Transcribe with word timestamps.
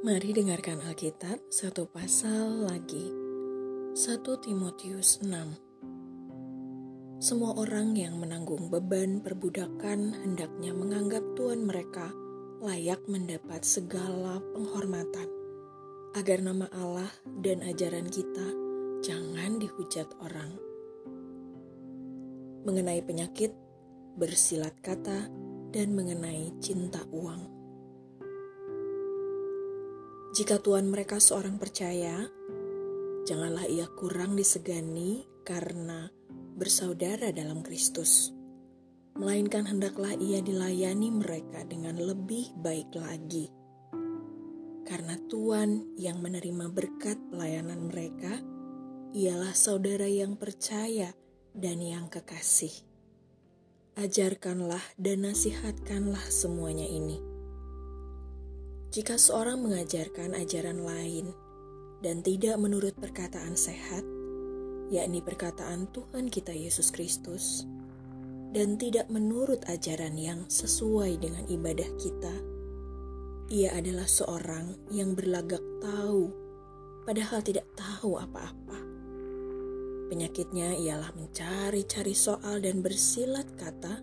Mari 0.00 0.32
dengarkan 0.32 0.80
Alkitab 0.80 1.52
satu 1.52 1.84
pasal 1.84 2.64
lagi. 2.64 3.12
1 3.92 4.24
Timotius 4.40 5.20
6 5.20 7.20
Semua 7.20 7.52
orang 7.60 7.92
yang 7.92 8.16
menanggung 8.16 8.72
beban 8.72 9.20
perbudakan 9.20 10.24
hendaknya 10.24 10.72
menganggap 10.72 11.20
Tuhan 11.36 11.68
mereka 11.68 12.08
layak 12.64 13.04
mendapat 13.12 13.60
segala 13.60 14.40
penghormatan, 14.56 15.28
agar 16.16 16.48
nama 16.48 16.64
Allah 16.72 17.12
dan 17.44 17.60
ajaran 17.60 18.08
kita 18.08 18.56
jangan 19.04 19.60
dihujat 19.60 20.08
orang. 20.24 20.56
Mengenai 22.64 23.04
penyakit, 23.04 23.52
bersilat 24.16 24.80
kata, 24.80 25.28
dan 25.76 25.92
mengenai 25.92 26.56
cinta 26.56 27.04
uang. 27.12 27.49
Jika 30.30 30.62
Tuhan 30.62 30.86
mereka 30.86 31.18
seorang 31.18 31.58
percaya, 31.58 32.22
janganlah 33.26 33.66
ia 33.66 33.90
kurang 33.98 34.38
disegani 34.38 35.26
karena 35.42 36.06
bersaudara 36.54 37.34
dalam 37.34 37.66
Kristus. 37.66 38.30
Melainkan 39.18 39.66
hendaklah 39.66 40.14
ia 40.14 40.38
dilayani 40.38 41.10
mereka 41.10 41.66
dengan 41.66 41.98
lebih 41.98 42.54
baik 42.62 42.94
lagi. 42.94 43.50
Karena 44.86 45.18
Tuhan 45.18 45.98
yang 45.98 46.22
menerima 46.22 46.70
berkat 46.70 47.18
pelayanan 47.34 47.90
mereka, 47.90 48.38
ialah 49.10 49.50
saudara 49.50 50.06
yang 50.06 50.38
percaya 50.38 51.10
dan 51.58 51.82
yang 51.82 52.06
kekasih. 52.06 52.86
Ajarkanlah 53.98 54.94
dan 54.94 55.26
nasihatkanlah 55.26 56.22
semuanya 56.30 56.86
ini 56.86 57.29
jika 58.90 59.14
seorang 59.14 59.62
mengajarkan 59.62 60.34
ajaran 60.34 60.82
lain 60.82 61.30
dan 62.02 62.26
tidak 62.26 62.58
menurut 62.58 62.90
perkataan 62.98 63.54
sehat, 63.54 64.02
yakni 64.90 65.22
perkataan 65.22 65.86
Tuhan 65.94 66.26
kita 66.26 66.50
Yesus 66.50 66.90
Kristus, 66.90 67.70
dan 68.50 68.74
tidak 68.82 69.06
menurut 69.06 69.62
ajaran 69.70 70.18
yang 70.18 70.42
sesuai 70.50 71.22
dengan 71.22 71.46
ibadah 71.46 71.86
kita, 72.02 72.34
ia 73.54 73.78
adalah 73.78 74.10
seorang 74.10 74.74
yang 74.90 75.14
berlagak 75.14 75.62
tahu, 75.78 76.34
padahal 77.06 77.46
tidak 77.46 77.70
tahu 77.78 78.18
apa-apa. 78.18 78.78
Penyakitnya 80.10 80.74
ialah 80.74 81.14
mencari-cari 81.14 82.10
soal 82.18 82.58
dan 82.58 82.82
bersilat 82.82 83.46
kata 83.54 84.02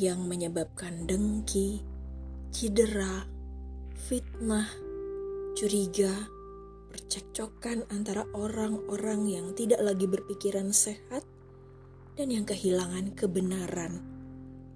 yang 0.00 0.24
menyebabkan 0.24 1.04
dengki, 1.04 1.84
cedera, 2.48 3.36
fitnah, 3.98 4.70
curiga, 5.58 6.30
percekcokan 6.94 7.82
antara 7.90 8.22
orang-orang 8.30 9.26
yang 9.26 9.46
tidak 9.58 9.82
lagi 9.82 10.06
berpikiran 10.06 10.70
sehat 10.70 11.26
dan 12.14 12.30
yang 12.30 12.46
kehilangan 12.46 13.18
kebenaran, 13.18 13.98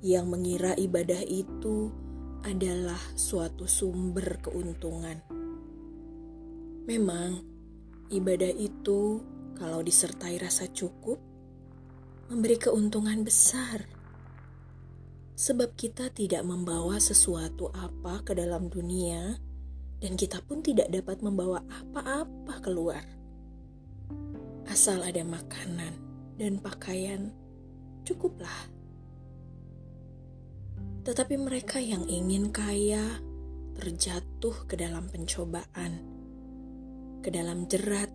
yang 0.02 0.26
mengira 0.26 0.74
ibadah 0.74 1.22
itu 1.22 1.94
adalah 2.42 2.98
suatu 3.14 3.70
sumber 3.70 4.42
keuntungan. 4.42 5.22
Memang, 6.90 7.46
ibadah 8.10 8.50
itu, 8.50 9.22
kalau 9.54 9.86
disertai 9.86 10.42
rasa 10.42 10.66
cukup, 10.66 11.22
memberi 12.26 12.58
keuntungan 12.58 13.22
besar 13.22 14.01
sebab 15.34 15.74
kita 15.74 16.12
tidak 16.12 16.44
membawa 16.44 17.00
sesuatu 17.00 17.72
apa 17.72 18.20
ke 18.22 18.36
dalam 18.36 18.68
dunia, 18.68 19.36
dan 20.02 20.18
kita 20.18 20.42
pun 20.42 20.60
tidak 20.60 20.90
dapat 20.90 21.22
membawa 21.22 21.62
apa-apa 21.70 22.54
keluar. 22.60 23.04
Asal 24.66 25.02
ada 25.02 25.22
makanan 25.22 25.94
dan 26.36 26.58
pakaian, 26.58 27.30
cukuplah. 28.02 28.70
Tetapi 31.02 31.34
mereka 31.34 31.82
yang 31.82 32.06
ingin 32.06 32.54
kaya 32.54 33.18
terjatuh 33.74 34.66
ke 34.70 34.78
dalam 34.78 35.10
pencobaan, 35.10 36.02
ke 37.22 37.30
dalam 37.30 37.66
jerat, 37.66 38.10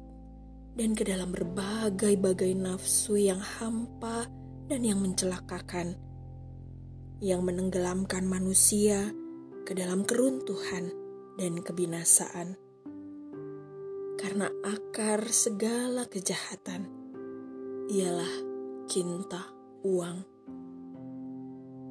dan 0.78 0.94
ke 0.94 1.04
dalam 1.04 1.34
berbagai-bagai 1.34 2.54
nafsu 2.54 3.18
yang 3.18 3.42
hampa 3.42 4.30
dan 4.70 4.86
yang 4.86 5.02
mencelakakan 5.02 5.98
yang 7.18 7.42
menenggelamkan 7.42 8.30
manusia 8.30 9.10
ke 9.66 9.74
dalam 9.74 10.06
keruntuhan 10.06 10.94
dan 11.38 11.66
kebinasaan. 11.66 12.58
Karena 14.18 14.50
akar 14.66 15.26
segala 15.30 16.06
kejahatan 16.10 16.90
ialah 17.90 18.34
cinta 18.86 19.50
uang. 19.82 20.18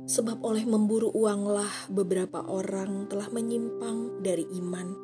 Sebab 0.07 0.39
oleh 0.47 0.63
memburu 0.63 1.11
uanglah 1.11 1.91
beberapa 1.91 2.47
orang 2.47 3.11
telah 3.11 3.27
menyimpang 3.27 4.23
dari 4.23 4.47
iman 4.63 4.95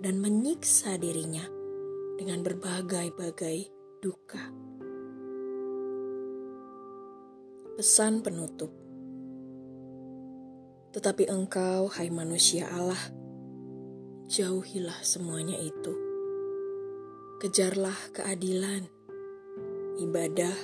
dan 0.00 0.16
menyiksa 0.16 0.96
dirinya 0.96 1.44
dengan 2.16 2.40
berbagai-bagai 2.40 3.58
duka. 4.00 4.40
Pesan 7.76 8.24
penutup 8.24 8.79
tetapi 10.90 11.30
engkau, 11.30 11.86
hai 11.94 12.10
manusia 12.10 12.66
Allah, 12.66 12.98
jauhilah 14.26 14.98
semuanya 15.06 15.54
itu. 15.54 15.94
Kejarlah 17.38 17.96
keadilan, 18.10 18.90
ibadah, 20.02 20.54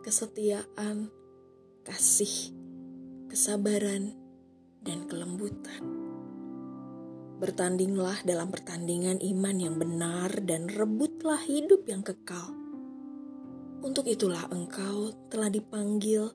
kesetiaan, 0.00 1.12
kasih, 1.84 2.56
kesabaran, 3.28 4.16
dan 4.82 5.04
kelembutan. 5.06 5.82
Bertandinglah 7.38 8.24
dalam 8.24 8.48
pertandingan 8.48 9.18
iman 9.20 9.56
yang 9.58 9.76
benar 9.76 10.30
dan 10.46 10.70
rebutlah 10.70 11.42
hidup 11.44 11.84
yang 11.86 12.00
kekal. 12.00 12.54
Untuk 13.82 14.06
itulah 14.06 14.46
engkau 14.48 15.10
telah 15.26 15.50
dipanggil 15.50 16.30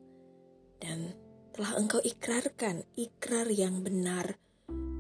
dan 0.84 1.16
telah 1.58 1.74
engkau 1.74 1.98
ikrarkan 2.06 2.86
ikrar 2.94 3.50
yang 3.50 3.82
benar 3.82 4.38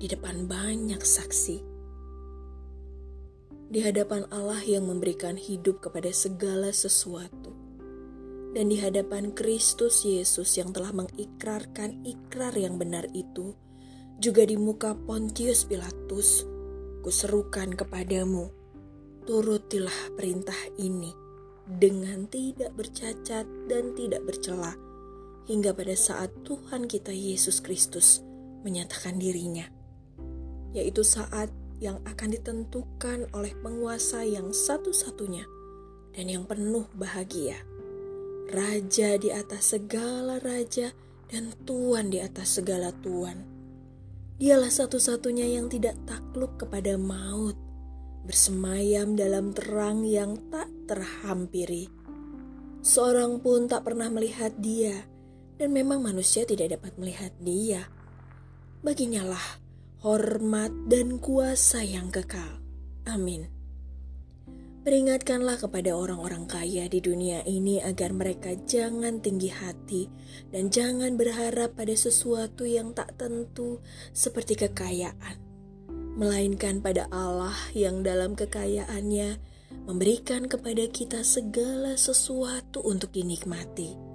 di 0.01 0.09
depan 0.09 0.49
banyak 0.49 0.97
saksi. 0.97 1.61
Di 3.69 3.85
hadapan 3.85 4.25
Allah 4.33 4.65
yang 4.65 4.89
memberikan 4.89 5.37
hidup 5.37 5.85
kepada 5.85 6.09
segala 6.09 6.73
sesuatu. 6.73 7.53
Dan 8.57 8.73
di 8.73 8.81
hadapan 8.81 9.37
Kristus 9.37 10.01
Yesus 10.01 10.57
yang 10.57 10.73
telah 10.73 10.89
mengikrarkan 10.97 12.01
ikrar 12.01 12.57
yang 12.57 12.81
benar 12.81 13.05
itu, 13.13 13.53
juga 14.17 14.41
di 14.41 14.57
muka 14.57 14.97
Pontius 14.97 15.61
Pilatus, 15.61 16.41
kuserukan 17.05 17.77
kepadamu, 17.77 18.49
turutilah 19.29 20.17
perintah 20.17 20.57
ini 20.81 21.13
dengan 21.69 22.25
tidak 22.25 22.73
bercacat 22.73 23.45
dan 23.69 23.93
tidak 23.93 24.25
bercelah 24.25 24.86
hingga 25.47 25.71
pada 25.71 25.95
saat 25.95 26.29
Tuhan 26.43 26.91
kita 26.91 27.15
Yesus 27.15 27.63
Kristus 27.63 28.21
menyatakan 28.67 29.15
dirinya, 29.15 29.65
yaitu 30.75 31.01
saat 31.07 31.47
yang 31.79 32.03
akan 32.03 32.29
ditentukan 32.35 33.31
oleh 33.31 33.55
penguasa 33.63 34.27
yang 34.27 34.51
satu-satunya 34.51 35.47
dan 36.11 36.25
yang 36.27 36.43
penuh 36.43 36.85
bahagia, 36.93 37.55
Raja 38.47 39.19
di 39.19 39.27
atas 39.27 39.75
segala 39.75 40.39
raja 40.39 40.95
dan 41.27 41.51
Tuhan 41.67 42.07
di 42.07 42.23
atas 42.23 42.59
segala 42.59 42.95
Tuhan. 43.03 43.43
Dialah 44.39 44.71
satu-satunya 44.71 45.59
yang 45.59 45.67
tidak 45.67 45.99
takluk 46.07 46.55
kepada 46.55 46.95
maut, 46.95 47.59
bersemayam 48.23 49.19
dalam 49.19 49.51
terang 49.51 50.07
yang 50.07 50.39
tak 50.47 50.71
terhampiri. 50.87 51.91
Seorang 52.79 53.43
pun 53.43 53.67
tak 53.67 53.83
pernah 53.83 54.07
melihat 54.07 54.55
dia, 54.63 54.95
dan 55.57 55.73
memang 55.73 56.01
manusia 56.01 56.45
tidak 56.45 56.77
dapat 56.77 56.93
melihat 57.01 57.33
dia. 57.41 57.89
Baginya 58.85 59.25
lah 59.25 59.67
hormat 60.05 60.69
dan 60.85 61.17
kuasa 61.17 61.81
yang 61.81 62.13
kekal. 62.13 62.61
Amin. 63.09 63.49
Peringatkanlah 64.87 65.59
kepada 65.59 65.99
orang-orang 65.99 66.47
kaya 66.47 66.87
di 66.87 67.03
dunia 67.03 67.43
ini 67.43 67.83
agar 67.83 68.15
mereka 68.15 68.55
jangan 68.55 69.19
tinggi 69.19 69.51
hati 69.51 70.07
dan 70.47 70.71
jangan 70.71 71.19
berharap 71.19 71.75
pada 71.75 71.91
sesuatu 71.91 72.63
yang 72.63 72.95
tak 72.95 73.19
tentu 73.19 73.83
seperti 74.15 74.55
kekayaan, 74.55 75.35
melainkan 76.15 76.79
pada 76.79 77.03
Allah 77.11 77.57
yang 77.75 77.99
dalam 77.99 78.31
kekayaannya 78.39 79.43
memberikan 79.83 80.47
kepada 80.47 80.87
kita 80.87 81.19
segala 81.19 81.99
sesuatu 81.99 82.79
untuk 82.79 83.11
dinikmati 83.11 84.06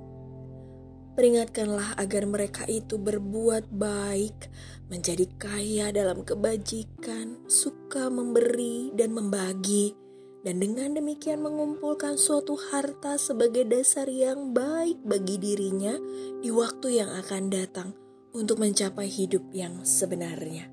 Peringatkanlah 1.12 2.00
agar 2.00 2.24
mereka 2.24 2.64
itu 2.64 2.96
berbuat 2.96 3.68
baik, 3.68 4.48
menjadi 4.88 5.28
kaya 5.36 5.92
dalam 5.92 6.24
kebajikan, 6.24 7.36
suka 7.44 8.08
memberi 8.08 8.88
dan 8.96 9.12
membagi, 9.12 9.92
dan 10.40 10.56
dengan 10.56 10.96
demikian 10.96 11.44
mengumpulkan 11.44 12.16
suatu 12.16 12.56
harta 12.56 13.20
sebagai 13.20 13.68
dasar 13.68 14.08
yang 14.08 14.56
baik 14.56 15.04
bagi 15.04 15.36
dirinya 15.36 15.92
di 16.40 16.48
waktu 16.48 17.04
yang 17.04 17.12
akan 17.12 17.52
datang 17.52 17.92
untuk 18.32 18.56
mencapai 18.56 19.04
hidup 19.04 19.52
yang 19.52 19.84
sebenarnya. 19.84 20.72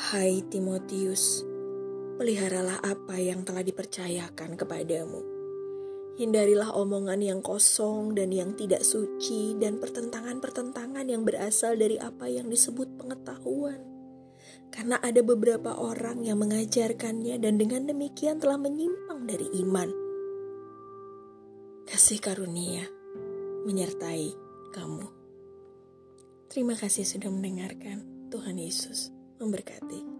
Hai 0.00 0.40
Timotius, 0.48 1.44
peliharalah 2.16 2.80
apa 2.80 3.20
yang 3.20 3.44
telah 3.44 3.60
dipercayakan 3.60 4.56
kepadamu 4.56 5.39
Hindarilah 6.20 6.76
omongan 6.76 7.24
yang 7.24 7.40
kosong 7.40 8.12
dan 8.12 8.28
yang 8.28 8.52
tidak 8.52 8.84
suci 8.84 9.56
dan 9.56 9.80
pertentangan-pertentangan 9.80 11.08
yang 11.08 11.24
berasal 11.24 11.80
dari 11.80 11.96
apa 11.96 12.28
yang 12.28 12.52
disebut 12.52 13.00
pengetahuan. 13.00 13.80
Karena 14.68 15.00
ada 15.00 15.24
beberapa 15.24 15.72
orang 15.80 16.20
yang 16.28 16.44
mengajarkannya 16.44 17.40
dan 17.40 17.56
dengan 17.56 17.88
demikian 17.88 18.36
telah 18.36 18.60
menyimpang 18.60 19.24
dari 19.24 19.48
iman. 19.64 19.88
Kasih 21.88 22.20
karunia 22.20 22.84
menyertai 23.64 24.36
kamu. 24.76 25.08
Terima 26.52 26.76
kasih 26.76 27.08
sudah 27.08 27.32
mendengarkan. 27.32 28.28
Tuhan 28.28 28.60
Yesus 28.60 29.08
memberkati. 29.40 30.19